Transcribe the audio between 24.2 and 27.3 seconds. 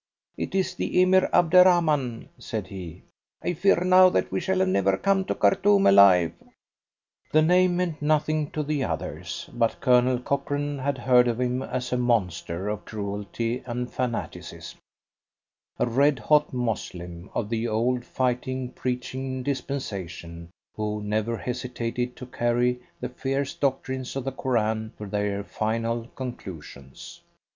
the Koran to their final conclusions.